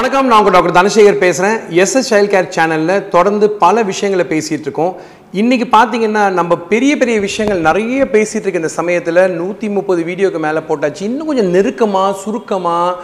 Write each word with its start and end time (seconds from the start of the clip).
வணக்கம் 0.00 0.28
நான் 0.28 0.40
உங்கள் 0.40 0.54
டாக்டர் 0.54 0.76
தனசேகர் 0.76 1.18
பேசுகிறேன் 1.22 1.56
எஸ்எஸ் 1.82 2.06
சைல்ட் 2.10 2.30
கேர் 2.34 2.46
சேனலில் 2.54 3.02
தொடர்ந்து 3.14 3.46
பல 3.62 3.82
விஷயங்களை 3.88 4.24
பேசிகிட்டு 4.30 4.66
இருக்கோம். 4.66 4.92
இன்றைக்கி 5.40 5.66
பார்த்தீங்கன்னா 5.74 6.22
நம்ம 6.38 6.56
பெரிய 6.70 6.92
பெரிய 7.00 7.16
விஷயங்கள் 7.24 7.60
நிறைய 7.66 8.04
பேசிகிட்டு 8.14 8.46
இருக்க 8.46 8.62
இந்த 8.62 8.72
சமயத்தில் 8.76 9.20
நூற்றி 9.40 9.68
முப்பது 9.76 10.00
வீடியோக்கு 10.08 10.40
மேலே 10.46 10.62
போட்டாச்சு. 10.68 11.02
இன்னும் 11.08 11.28
கொஞ்சம் 11.30 11.52
நெருக்கமாக 11.56 12.16
சுருக்கமாக 12.22 12.96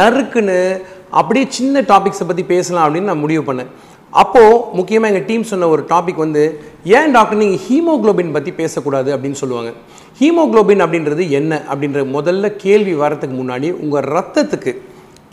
நறுக்குன்னு 0.00 0.58
அப்படியே 1.22 1.46
சின்ன 1.58 1.84
டாபிக்ஸை 1.92 2.26
பற்றி 2.32 2.46
பேசலாம் 2.52 2.84
அப்படின்னு 2.86 3.12
நான் 3.12 3.24
முடிவு 3.24 3.44
பண்ணேன். 3.48 3.72
அப்போது 4.24 4.60
முக்கியமாக 4.80 5.12
எங்கள் 5.14 5.28
டீம் 5.32 5.50
சொன்ன 5.54 5.72
ஒரு 5.76 5.84
டாபிக் 5.94 6.22
வந்து 6.26 6.44
ஏன் 6.98 7.12
டாக்டர் 7.18 7.42
நீங்கள் 7.44 7.64
ஹீமோகுளோபின் 7.66 8.36
பற்றி 8.38 8.54
பேசக்கூடாது 8.62 9.10
அப்படின்னு 9.16 9.42
சொல்லுவாங்க. 9.44 9.72
ஹீமோகுளோபின் 10.20 10.84
அப்படின்றது 10.86 11.24
என்ன? 11.40 11.62
அப்படின்ற 11.72 12.00
முதல்ல 12.16 12.56
கேள்வி 12.64 12.96
வரத்துக்கு 13.04 13.36
முன்னாடி 13.42 13.70
உங்கள் 13.84 14.08
ரத்தத்துக்கு 14.16 14.74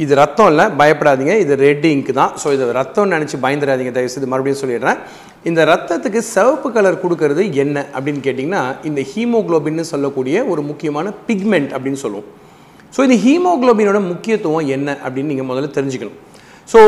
இது 0.03 0.13
ரத்தம் 0.21 0.49
இல்லை 0.51 0.65
பயப்படாதீங்க. 0.79 1.33
இது 1.43 1.53
ரெட் 1.65 1.87
இங்க் 1.93 2.11
தான். 2.19 2.31
ஸோ 2.41 2.47
இது 2.55 2.65
ரத்தம்னு 2.79 3.13
நினச்சி 3.15 3.37
பயந்துடாதீங்க. 3.45 3.91
தயவுசெய்து 3.97 4.29
மறுபடியும் 4.33 4.61
சொல்லிடுறேன். 4.63 4.99
இந்த 5.49 5.61
ரத்தத்துக்கு 5.71 6.21
சிவப்பு 6.33 6.69
கலர் 6.75 7.01
கொடுக்கறது 7.03 7.43
என்ன 7.63 7.77
அப்படின்னு 7.95 8.21
கேட்டிங்கன்னா 8.27 8.63
இந்த 8.89 9.01
ஹீமோகுளோபின்னு 9.11 9.85
சொல்லக்கூடிய 9.93 10.45
ஒரு 10.53 10.61
முக்கியமான 10.69 11.13
பிக்மெண்ட் 11.27 11.71
அப்படின்னு 11.75 12.01
சொல்லுவோம். 12.05 12.27
ஸோ 12.95 12.99
இந்த 13.07 13.17
ஹீமோகுளோபினோட 13.25 13.99
முக்கியத்துவம் 14.11 14.69
என்ன 14.75 14.89
அப்படின்னு 15.05 15.31
நீங்கள் 15.33 15.49
முதல்ல 15.51 15.71
தெரிஞ்சுக்கணும். 15.77 16.17
ஸோ 16.71 16.79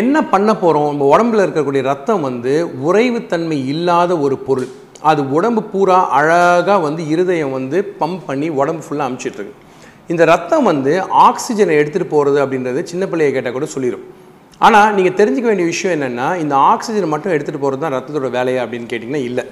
என்ன 0.00 0.16
பண்ண 0.34 0.50
போகிறோம் 0.62 0.88
நம்ம 0.92 1.06
உடம்புல 1.14 1.44
இருக்கக்கூடிய 1.46 1.82
ரத்தம் 1.92 2.24
வந்து 2.28 2.52
உறைவுத்தன்மை 2.88 3.58
இல்லாத 3.72 4.18
ஒரு 4.26 4.38
பொருள். 4.46 4.68
அது 5.10 5.20
உடம்பு 5.36 5.62
பூரா 5.72 5.98
அழகாக 6.18 6.78
வந்து 6.86 7.02
இருதயம் 7.14 7.54
வந்து 7.58 7.78
பம்ப் 8.00 8.24
பண்ணி 8.28 8.48
உடம்பு 8.60 8.82
ஃபுல்லாக 8.86 9.08
அமுச்சிட்ருக்கு 9.08 9.54
இந்த 10.10 10.22
ரத்தம் 10.24 10.68
வந்து 10.70 10.92
ஆக்சிஜனை 11.26 11.74
எடுத்துகிட்டு 11.80 12.12
போகிறது 12.14 12.38
அப்படின்றது 12.44 12.80
சின்ன 12.90 13.06
பிள்ளையை 13.06 13.32
கேட்டால் 13.32 13.56
கூட 13.56 13.66
சொல்லிடும் 13.74 14.06
ஆனால் 14.60 14.94
நீங்கள் 14.96 15.16
தெரிஞ்சுக்க 15.18 15.48
வேண்டிய 15.50 15.66
விஷயம் 15.72 15.94
என்னென்னா 15.96 16.28
இந்த 16.42 16.54
ஆக்சிஜன் 16.70 17.12
மட்டும் 17.12 17.34
எடுத்துகிட்டு 17.34 17.64
போகிறது 17.64 17.82
தான் 17.84 17.94
ரத்தத்தோட 17.96 18.30
வேலையா 18.38 18.62
அப்படின்னு 18.64 18.88
கேட்டிங்கன்னா 18.92 19.22
இல்லை. 19.28 19.44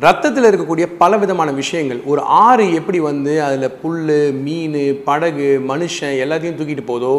ரத்தத்தில் 0.00 0.48
இருக்கக்கூடிய 0.50 0.86
பல 1.02 1.16
விதமான 1.22 1.50
விஷயங்கள் 1.52 2.00
ஒரு 2.12 2.20
ஆறு 2.46 2.64
எப்படி 2.78 2.98
வந்து 3.08 3.32
அதில் 3.46 3.76
புல் 3.82 4.08
மீன் 4.44 4.78
படகு 5.08 5.50
மனுஷன் 5.70 6.16
எல்லாத்தையும் 6.24 6.58
தூக்கிட்டு 6.60 6.84
போதோ 6.92 7.12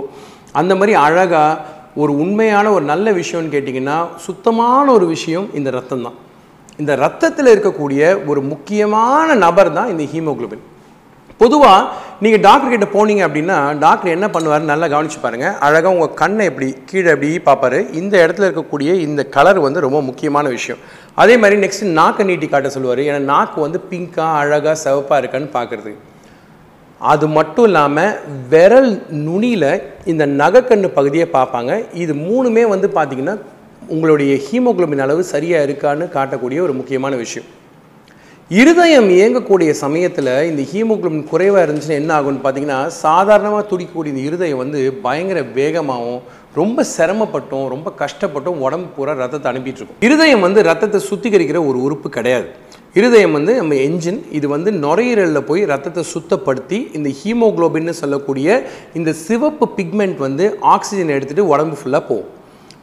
அந்த 0.62 0.76
மாதிரி 0.76 0.96
அழகாக 1.06 1.60
ஒரு 2.02 2.12
உண்மையான 2.24 2.72
ஒரு 2.72 2.86
நல்ல 2.86 3.12
விஷயம்னு 3.12 3.54
கேட்டிங்கன்னா 3.56 4.00
சுத்தமான 4.26 4.86
ஒரு 4.98 5.06
விஷயம் 5.06 5.48
இந்த 5.60 5.70
ரத்தம் 5.70 6.06
தான். 6.08 6.18
இந்த 6.80 6.96
ரத்தத்தில் 7.06 7.54
இருக்கக்கூடிய 7.54 8.02
ஒரு 8.26 8.42
முக்கியமான 8.52 9.36
நபர் 9.46 9.74
தான் 9.74 9.90
இந்த 9.90 10.04
ஹீமோகுளோபின். 10.14 10.66
பொதுவாக 11.42 11.82
நீங்கள் 12.24 12.42
டாக்டர் 12.46 12.72
கிட்ட 12.74 12.88
போனீங்க 12.96 13.22
அப்படின்னா 13.28 13.56
டாக்டர் 13.84 14.14
என்ன 14.16 14.28
பண்ணுவார் 14.34 14.68
நல்லா 14.72 14.88
கவனிச்சு 14.94 15.20
பாருங்கள் 15.22 15.56
அழகாக 15.68 15.94
உங்கள் 15.96 16.18
கண்ணை 16.20 16.44
எப்படி 16.50 16.68
கீழே 16.90 17.08
எப்படி 17.14 17.30
பார்ப்பாரு. 17.48 17.80
இந்த 18.00 18.14
இடத்துல 18.24 18.48
இருக்கக்கூடிய 18.48 18.90
இந்த 19.06 19.22
கலர் 19.36 19.60
வந்து 19.66 19.84
ரொம்ப 19.86 20.00
முக்கியமான 20.10 20.50
விஷயம். 20.56 20.82
அதே 21.22 21.36
மாதிரி 21.42 21.56
நெக்ஸ்ட் 21.64 21.86
நாக்கை 22.00 22.26
நீட்டி 22.30 22.48
காட்ட 22.50 22.70
சொல்லுவார். 22.76 23.02
ஏன்னா 23.08 23.22
நாக்கு 23.34 23.60
வந்து 23.66 23.80
பிங்காக 23.92 24.40
அழகாக 24.42 24.76
சிவப்பாக 24.84 25.22
இருக்கான்னு 25.22 25.50
பார்க்குறது. 25.58 25.94
அது 27.14 27.28
மட்டும் 27.38 27.68
இல்லாமல் 27.70 28.18
விரல் 28.52 28.92
நுனியில் 29.28 29.72
இந்த 30.14 30.26
நகைக்கண்ணு 30.42 30.92
பகுதியை 31.00 31.28
பார்ப்பாங்க. 31.38 31.72
இது 32.04 32.16
மூணுமே 32.28 32.66
வந்து 32.74 32.90
பார்த்திங்கன்னா 32.98 33.36
உங்களுடைய 33.96 34.34
ஹீமோகுளோபின் 34.46 35.04
அளவு 35.08 35.26
சரியாக 35.34 35.66
இருக்கான்னு 35.68 36.08
காட்டக்கூடிய 36.18 36.62
ஒரு 36.68 36.76
முக்கியமான 36.82 37.16
விஷயம். 37.24 37.50
இருதயம் 38.60 39.06
இயங்கக்கூடிய 39.16 39.72
சமயத்தில் 39.82 40.30
இந்த 40.48 40.62
ஹீமோகுளோபின் 40.70 41.28
குறைவாக 41.30 41.62
இருந்துச்சுன்னா 41.66 42.00
என்ன 42.02 42.12
ஆகும்னு 42.16 42.42
பார்த்தீங்கன்னா 42.46 42.80
சாதாரணமாக 43.04 43.62
துடிக்கக்கூடிய 43.70 44.14
இந்த 44.14 44.24
இருதயம் 44.30 44.62
வந்து 44.62 44.80
பயங்கர 45.06 45.42
வேகமாகவும் 45.58 46.24
ரொம்ப 46.60 46.86
சிரமப்பட்டும் 46.96 47.70
ரொம்ப 47.74 47.94
கஷ்டப்பட்டும் 48.02 48.60
உடம்பு 48.66 48.90
பூரா 48.96 49.14
ரத்தத்தை 49.22 49.48
அனுப்பிட்டுருக்கும் 49.52 50.04
இருதயம் 50.08 50.44
வந்து 50.48 50.66
ரத்தத்தை 50.70 51.02
சுத்திகரிக்கிற 51.10 51.62
ஒரு 51.70 51.80
உறுப்பு 51.86 52.12
கிடையாது. 52.18 52.50
இருதயம் 53.00 53.38
வந்து 53.38 53.56
நம்ம 53.62 53.80
என்ஜின் 53.88 54.20
இது 54.40 54.50
வந்து 54.56 54.72
நுரையீரலில் 54.84 55.48
போய் 55.52 55.64
ரத்தத்தை 55.74 56.06
சுத்தப்படுத்தி 56.14 56.82
இந்த 57.00 57.10
ஹீமோகுளோபின்னு 57.22 57.96
சொல்லக்கூடிய 58.02 58.62
இந்த 59.00 59.14
சிவப்பு 59.26 59.68
பிக்மெண்ட் 59.80 60.22
வந்து 60.28 60.48
ஆக்சிஜன் 60.76 61.16
எடுத்துகிட்டு 61.18 61.52
உடம்பு 61.54 61.78
ஃபுல்லாக 61.82 62.06
போகும். 62.12 62.30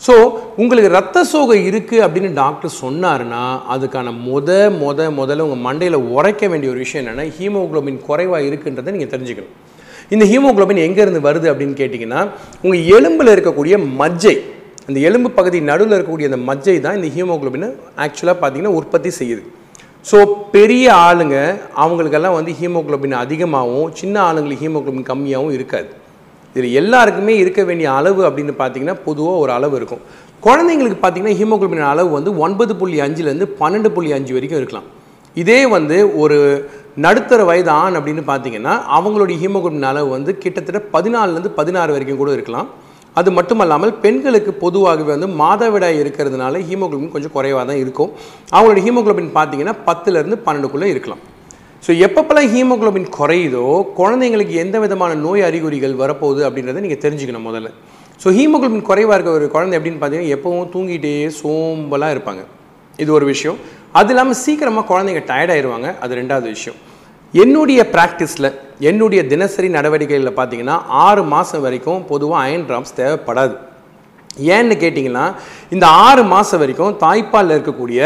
ஸோ 0.07 0.15
உங்களுக்கு 0.63 0.91
ரத்த 0.97 1.23
சோகை 1.31 1.57
இருக்குது 1.71 2.03
அப்படின்னு 2.07 2.29
டாக்டர் 2.43 2.73
சொன்னாருன்னா 2.83 3.41
அதுக்கான 3.75 4.13
முத 4.27 4.59
முத 4.83 5.09
முதல்ல 5.21 5.47
உங்கள் 5.47 5.65
மண்டையில் 5.67 5.99
உரைக்க 6.17 6.49
வேண்டிய 6.51 6.73
ஒரு 6.73 6.81
விஷயம் 6.85 7.03
என்னென்னா 7.03 7.25
ஹீமோகுளோபின் 7.39 7.99
குறைவாக 8.09 8.47
இருக்குன்றதை 8.49 8.93
நீங்கள் 8.97 9.13
தெரிஞ்சுக்கணும். 9.15 9.57
இந்த 10.15 10.25
ஹீமோகுளோபின் 10.33 10.85
எங்கேருந்து 10.87 11.27
வருது 11.29 11.47
அப்படின்னு 11.53 11.75
கேட்டிங்கன்னா 11.83 12.21
உங்கள் 12.65 12.85
எலும்பில் 12.97 13.35
இருக்கக்கூடிய 13.35 13.75
மஜ்ஜை 14.01 14.37
அந்த 14.89 14.99
எலும்பு 15.09 15.31
பகுதி 15.39 15.59
நடுவில் 15.71 15.97
இருக்கக்கூடிய 15.97 16.29
அந்த 16.31 16.41
மஜ்ஜை 16.51 16.77
தான் 16.85 16.97
இந்த 16.99 17.09
ஹீமோக்ளோபினை 17.17 17.69
ஆக்சுவலாக 18.05 18.37
பார்த்தீங்கன்னா 18.43 18.77
உற்பத்தி 18.81 19.11
செய்யுது. 19.21 19.43
ஸோ 20.11 20.19
பெரிய 20.55 20.85
ஆளுங்க 21.07 21.37
அவங்களுக்கெல்லாம் 21.83 22.37
வந்து 22.39 22.53
ஹீமோகுளோபின் 22.61 23.23
அதிகமாகவும் 23.25 23.91
சின்ன 24.01 24.17
ஆளுங்களுக்கு 24.29 24.65
ஹீமோகுளோபின் 24.65 25.11
கம்மியாகவும் 25.11 25.57
இருக்காது. 25.57 25.91
இதில் 26.55 26.77
எல்லாருக்குமே 26.81 27.35
இருக்க 27.43 27.61
வேண்டிய 27.69 27.89
அளவு 27.99 28.21
அப்படின்னு 28.29 28.55
பார்த்தீங்கன்னா 28.61 28.97
பொதுவாக 29.07 29.43
ஒரு 29.45 29.53
அளவு 29.57 29.75
இருக்கும். 29.81 30.03
குழந்தைங்களுக்கு 30.47 30.99
பார்த்தீங்கன்னா 31.03 31.37
ஹீமோகுளோபின் 31.41 31.91
அளவு 31.93 32.11
வந்து 32.19 32.33
ஒன்பது 32.45 32.73
புள்ளி 32.81 32.99
அஞ்சுலேருந்து 33.07 33.49
பன்னெண்டு 33.61 33.91
புள்ளி 33.97 34.11
அஞ்சு 34.17 34.35
வரைக்கும் 34.37 34.61
இருக்கலாம். 34.61 34.89
இதே 35.43 35.61
வந்து 35.77 35.97
ஒரு 36.23 36.37
நடுத்தர 37.05 37.41
வயது 37.49 37.71
ஆண் 37.81 37.97
அப்படின்னு 37.99 38.23
பார்த்தீங்கன்னா 38.31 38.75
அவங்களுடைய 38.99 39.37
ஹீமோகுளோபின் 39.43 39.89
அளவு 39.93 40.09
வந்து 40.17 40.31
கிட்டத்தட்ட 40.43 40.81
பதினாலுலேருந்து 40.95 41.53
பதினாறு 41.59 41.91
வரைக்கும் 41.97 42.21
கூட 42.23 42.33
இருக்கலாம். 42.39 42.69
அது 43.19 43.31
மட்டுமல்லாமல் 43.37 43.93
பெண்களுக்கு 44.03 44.53
பொதுவாகவே 44.65 45.11
வந்து 45.15 45.29
மாதவிடாய் 45.43 46.01
இருக்கிறதுனால 46.03 46.61
ஹீமோகுளோபின் 46.69 47.15
கொஞ்சம் 47.15 47.35
குறைவாக 47.37 47.65
தான் 47.71 47.81
இருக்கும். 47.85 48.11
அவங்களோட 48.55 48.83
ஹீமோகுளோபின் 48.87 49.33
பார்த்தீங்கன்னா 49.39 49.75
பத்துலேருந்து 49.89 50.39
பன்னெண்டுக்குள்ளே 50.47 50.91
இருக்கலாம். 50.95 51.23
ஸோ 51.85 51.91
எப்பப்பெல்லாம் 52.07 52.49
ஹீமோகுளோபின் 52.55 53.09
குறையுதோ 53.19 53.67
குழந்தைங்களுக்கு 53.99 54.55
எந்த 54.65 54.77
விதமான 54.85 55.13
நோய் 55.27 55.47
அறிகுறிகள் 55.49 55.95
வரப்போகுது 56.03 56.41
அப்படின்றத 56.49 56.83
நீங்கள் 56.85 57.03
தெரிஞ்சுக்கணும் 57.05 57.47
முதல்ல. 57.49 57.69
ஸோ 58.23 58.29
ஹீமோகுளோபின் 58.39 58.89
குறைவாக 58.89 59.17
இருக்க 59.17 59.33
ஒரு 59.39 59.47
குழந்தை 59.55 59.75
எப்படின்னு 59.79 60.01
பார்த்தீங்கன்னா 60.01 60.35
எப்பவும் 60.37 60.71
தூங்கிட்டே 60.75 61.13
சோம்பலாக 61.41 62.15
இருப்பாங்க. 62.17 62.43
இது 63.03 63.11
ஒரு 63.19 63.27
விஷயம். 63.33 63.59
அது 63.99 64.11
இல்லாமல் 64.13 64.39
சீக்கிரமாக 64.45 64.85
குழந்தைங்க 64.91 65.23
டயர்டாயிருவாங்க 65.31 65.91
அது 66.05 66.19
ரெண்டாவது 66.21 66.49
விஷயம். 66.57 66.79
என்னுடைய 67.35 67.81
ப்ராக்டிஸில் 67.95 68.51
என்னுடைய 68.91 69.21
தினசரி 69.33 69.69
நடவடிக்கைகளில் 69.77 70.39
பார்த்தீங்கன்னா 70.39 70.77
ஆறு 71.07 71.23
மாதம் 71.35 71.65
வரைக்கும் 71.67 72.03
பொதுவாக 72.11 72.43
அயன் 72.45 72.67
ட்ராப்ஸ் 72.69 72.99
தேவைப்படாது. 73.01 73.55
ஏன்னு 74.57 74.75
கேட்டிங்கன்னா 74.83 75.25
இந்த 75.75 75.87
ஆறு 76.07 76.23
மாதம் 76.35 76.61
வரைக்கும் 76.63 76.97
தாய்ப்பாலில் 77.05 77.55
இருக்கக்கூடிய 77.57 78.01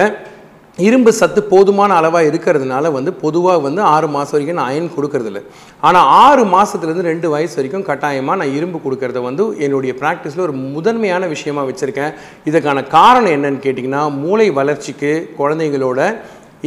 இரும்பு 0.78 1.10
சத்து 1.18 1.40
போதுமான 1.50 1.94
அளவாக 2.00 2.28
இருக்கிறதுனால 2.28 2.92
வந்து 2.96 3.10
பொதுவாக 3.22 3.58
வந்து 3.64 3.80
ஆறு 3.94 4.06
மாதம் 4.14 4.34
வரைக்கும் 4.34 4.58
நான் 4.60 4.70
அயன் 4.72 4.94
கொடுக்கறதில்ல. 4.94 5.40
ஆனால் 5.86 6.06
ஆறு 6.24 6.42
மாதத்துலேருந்து 6.54 7.08
ரெண்டு 7.10 7.28
வயசு 7.34 7.56
வரைக்கும் 7.58 7.86
கட்டாயமாக 7.88 8.38
நான் 8.40 8.54
இரும்பு 8.58 8.78
கொடுக்கறத 8.84 9.20
வந்து 9.26 9.44
என்னுடைய 9.64 9.94
ப்ராக்டிஸில் 10.02 10.44
ஒரு 10.46 10.54
முதன்மையான 10.76 11.26
விஷயமா 11.34 11.64
வச்சுருக்கேன். 11.70 12.14
இதுக்கான 12.50 12.86
காரணம் 12.96 13.34
என்னன்னு 13.36 13.64
கேட்டிங்கன்னா 13.66 14.04
மூளை 14.22 14.48
வளர்ச்சிக்கு 14.60 15.12
குழந்தைங்களோட 15.40 16.00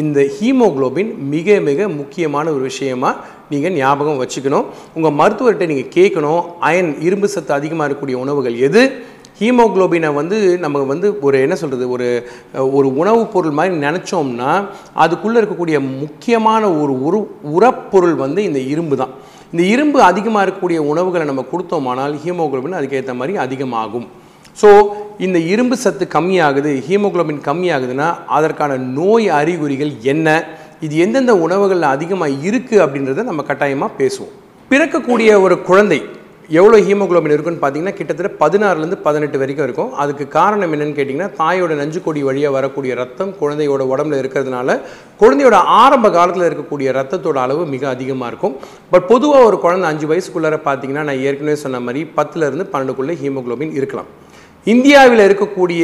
இந்த 0.04 0.22
ஹீமோகுளோபின் 0.36 1.12
மிக 1.34 1.58
மிக 1.70 1.88
முக்கியமான 2.00 2.46
ஒரு 2.56 2.64
விஷயமா 2.70 3.12
நீங்கள் 3.52 3.76
ஞாபகம் 3.82 4.22
வச்சுக்கணும். 4.22 4.66
உங்கள் 4.98 5.18
மருத்துவர்கிட்ட 5.20 5.68
நீங்கள் 5.72 5.94
கேட்கணும் 5.98 6.42
அயன் 6.70 6.94
இரும்பு 7.08 7.28
சத்து 7.36 7.54
அதிகமாக 7.60 7.88
இருக்கக்கூடிய 7.88 8.20
உணவுகள் 8.24 8.58
எது? 8.68 8.84
ஹீமோகுளோபினை 9.40 10.10
வந்து 10.18 10.38
நம்ம 10.64 10.84
வந்து 10.92 11.08
ஒரு 11.28 11.38
என்ன 11.46 11.56
சொல்கிறது 11.62 11.86
ஒரு 11.96 12.08
ஒரு 12.78 12.88
உணவுப் 13.02 13.32
பொருள் 13.34 13.56
மாதிரி 13.58 13.74
நினச்சோம்னா 13.86 14.52
அதுக்குள்ளே 15.04 15.40
இருக்கக்கூடிய 15.42 15.78
முக்கியமான 16.02 16.64
ஒரு 16.82 16.94
உரு 17.08 17.20
உரப்பொருள் 17.56 18.16
வந்து 18.24 18.44
இந்த 18.50 18.60
இரும்பு 18.74 18.98
தான். 19.02 19.14
இந்த 19.52 19.64
இரும்பு 19.74 20.00
அதிகமாக 20.10 20.44
இருக்கக்கூடிய 20.46 20.80
உணவுகளை 20.92 21.26
நம்ம 21.32 21.46
கொடுத்தோமானால் 21.52 22.16
ஹீமோகுளோபின் 22.24 22.78
அதுக்கேற்ற 22.80 23.16
மாதிரி 23.22 23.36
அதிகமாகும். 23.46 24.08
ஸோ 24.62 24.70
இந்த 25.26 25.38
இரும்பு 25.54 25.76
சத்து 25.84 26.06
கம்மியாகுது 26.16 26.72
ஹீமோகுளோபின் 26.88 27.46
கம்மியாகுதுன்னா 27.50 28.08
அதற்கான 28.38 28.78
நோய் 28.98 29.28
அறிகுறிகள் 29.40 29.94
என்ன 30.14 30.28
இது 30.86 30.96
எந்தெந்த 31.06 31.34
உணவுகளில் 31.46 31.94
அதிகமாக 31.96 32.38
இருக்குது 32.48 32.84
அப்படின்றத 32.86 33.24
நம்ம 33.24 33.44
கட்டாயமாக 33.50 33.98
பேசுவோம். 34.00 34.34
பிறக்கக்கூடிய 34.72 35.30
ஒரு 35.46 35.56
குழந்தை 35.62 36.00
எவ்வளோ 36.58 36.78
ஹீமோக்ளோபின் 36.88 37.34
இருக்குன்னு 37.34 37.62
பார்த்தீங்கன்னா 37.62 37.94
கிட்டத்தட்ட 37.98 38.30
பதினாறுலேருந்து 38.42 38.98
பதினெட்டு 39.06 39.38
வரைக்கும் 39.42 39.66
இருக்கும். 39.68 39.94
அதுக்கு 40.02 40.26
காரணம் 40.36 40.74
என்னென்னு 40.76 40.98
கேட்டிங்கன்னா 40.98 41.30
தாயோட 41.40 41.76
நஞ்சுக்கொடி 41.80 42.22
வழியாக 42.28 42.56
வரக்கூடிய 42.56 42.96
ரத்தம் 43.00 43.32
குழந்தையோட 43.40 43.84
உடம்புல 43.94 44.20
இருக்கிறதுனால 44.24 44.76
குழந்தையோட 45.22 45.60
ஆரம்ப 45.84 46.10
காலத்தில் 46.18 46.48
இருக்கக்கூடிய 46.50 46.92
ரத்தத்தோட 47.00 47.40
அளவு 47.46 47.64
மிக 47.74 47.88
அதிகமாக 47.94 48.30
இருக்கும். 48.32 48.56
பட் 48.92 49.08
பொதுவாக 49.14 49.48
ஒரு 49.50 49.60
குழந்தை 49.64 49.88
அஞ்சு 49.92 50.08
வயசுக்குள்ளார 50.12 50.60
பார்த்தீங்கன்னா 50.68 51.06
நான் 51.10 51.24
ஏற்கனவே 51.30 51.58
சொன்ன 51.64 51.82
மாதிரி 51.88 52.04
பத்துலேருந்து 52.20 52.68
பன்னெண்டுக்குள்ளே 52.74 53.16
ஹீமோக்ளோபின் 53.24 53.74
இருக்கலாம். 53.80 54.12
இந்தியாவில் 54.74 55.24
இருக்கக்கூடிய 55.28 55.84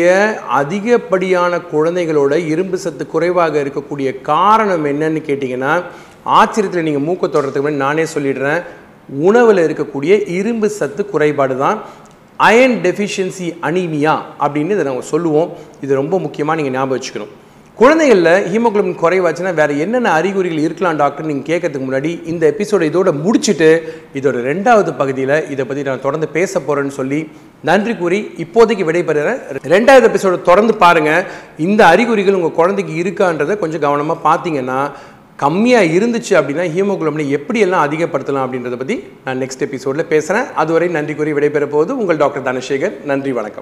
அதிகப்படியான 0.59 1.61
குழந்தைகளோட 1.73 2.33
இரும்பு 2.53 2.77
சத்து 2.83 3.03
குறைவாக 3.15 3.57
இருக்கக்கூடிய 3.63 4.21
காரணம் 4.31 4.85
என்னன்னு 4.91 5.21
கேட்டிங்கன்னா 5.27 5.73
ஆச்சரியத்தில் 6.37 6.87
நீங்கள் 6.87 7.05
மூக்க 7.05 7.25
தொடர்றதுக்கு 7.27 7.65
முன்னாடி 7.65 7.83
நானே 7.85 8.03
சொல்லிடுறேன். 8.13 8.61
உணவில் 9.27 9.65
இருக்கக்கூடிய 9.67 10.13
இரும்பு 10.37 10.69
சத்து 10.79 11.03
குறைபாடு 11.13 11.57
தான் 11.63 11.77
அயன் 12.47 12.77
டெஃபிஷியன்சி 12.85 13.47
அனீமியா 13.67 14.15
அப்படின்னு 14.45 14.75
இதை 14.77 14.85
நாங்கள் 14.89 15.09
சொல்லுவோம். 15.13 15.49
இது 15.83 16.01
ரொம்ப 16.01 16.15
முக்கியமாக 16.25 16.57
நீங்கள் 16.59 16.75
ஞாபகம் 16.77 16.97
வச்சுக்கணும். 16.97 17.31
குழந்தைகளில் 17.79 18.45
ஹீமோக்ளோபின் 18.51 18.97
குறைவாச்சுன்னா 19.01 19.51
வேறு 19.59 19.73
என்னென்ன 19.83 20.09
அறிகுறிகள் 20.17 20.63
இருக்கலாம் 20.65 20.97
டாக்டர் 21.01 21.27
நீங்கள் 21.29 21.47
கேட்கறதுக்கு 21.49 21.85
முன்னாடி 21.87 22.11
இந்த 22.31 22.43
எபிசோட 22.53 22.81
இதோட 22.89 23.09
முடிச்சுட்டு 23.23 23.69
இதோட 24.19 24.37
ரெண்டாவது 24.49 24.91
பகுதியில் 24.99 25.35
இதை 25.53 25.63
பற்றி 25.65 25.85
நான் 25.87 26.03
தொடர்ந்து 26.05 26.27
பேச 26.35 26.59
போகிறேன்னு 26.59 26.97
சொல்லி 26.99 27.19
நன்றி 27.69 27.93
கூறி 28.01 28.19
இப்போதைக்கு 28.43 28.85
விடைபெறுகிறேன் 28.89 29.39
ரெண்டாவது 29.75 30.05
எபிசோட 30.09 30.37
தொடர்ந்து 30.49 30.75
பாருங்கள் 30.83 31.25
இந்த 31.67 31.81
அறிகுறிகள் 31.93 32.37
உங்கள் 32.39 32.57
குழந்தைக்கு 32.59 32.95
இருக்கான்றதை 33.03 33.55
கொஞ்சம் 33.63 33.85
கவனமாக 33.85 34.25
பார்த்தீங்கன்னா 34.27 34.79
கம்மியாக 35.43 35.93
இருந்துச்சு 35.97 36.33
அப்படின்னா 36.39 36.65
ஹீமோகுளோபினை 36.73 37.23
எப்படியெல்லாம் 37.37 37.85
அதிகப்படுத்தலாம் 37.85 38.43
அப்படின்றத 38.45 38.75
பற்றி 38.81 38.95
நான் 39.25 39.39
நெக்ஸ்ட் 39.41 39.65
எபிசோடில் 39.67 40.09
பேசுகிறேன் 40.11 40.49
அதுவரை 40.63 40.87
நன்றி 40.97 41.13
கூறி 41.15 41.33
விடைபெற 41.37 41.65
போது 41.75 41.91
உங்கள் 42.01 42.21
டாக்டர் 42.23 42.47
தனசேகர். 42.49 42.95
நன்றி 43.11 43.31
வணக்கம். 43.31 43.59